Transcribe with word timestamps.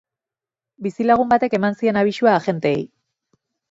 Bizilagun 0.85 1.31
batek 1.35 1.59
eman 1.61 1.79
zien 1.85 2.03
abisua 2.05 2.37
agenteei. 2.43 2.85